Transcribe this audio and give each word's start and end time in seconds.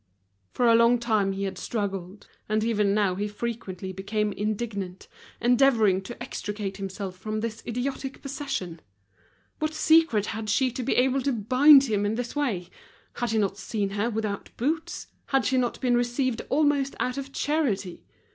For 0.49 0.65
a 0.67 0.73
long 0.73 0.97
time 0.97 1.33
he 1.33 1.43
had 1.43 1.59
struggled, 1.59 2.27
and 2.49 2.63
even 2.63 2.95
now 2.95 3.13
he 3.13 3.27
frequently 3.27 3.93
became 3.93 4.31
indignant, 4.31 5.07
endeavoring 5.39 6.01
to 6.01 6.19
extricate 6.19 6.77
himself 6.77 7.15
from 7.15 7.41
this 7.41 7.61
idiotic 7.67 8.19
possession. 8.19 8.81
What 9.59 9.75
secret 9.75 10.25
had 10.33 10.49
she 10.49 10.71
to 10.71 10.81
be 10.81 10.95
able 10.95 11.21
to 11.21 11.31
bind 11.31 11.83
him 11.83 12.03
in 12.03 12.15
this 12.15 12.35
way? 12.35 12.69
Had 13.13 13.29
he 13.29 13.37
not 13.37 13.59
seen 13.59 13.91
her 13.91 14.09
without 14.09 14.49
boots? 14.57 15.05
Had 15.27 15.45
she 15.45 15.59
not 15.59 15.79
been 15.81 15.95
received 15.95 16.41
almost 16.49 16.95
out 16.99 17.19
of 17.19 17.31
charity? 17.31 18.03